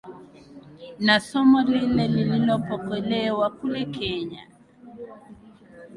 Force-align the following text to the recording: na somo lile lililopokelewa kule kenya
na 0.99 1.17
somo 1.19 1.61
lile 1.61 2.07
lililopokelewa 2.07 3.49
kule 3.49 3.85
kenya 3.85 4.47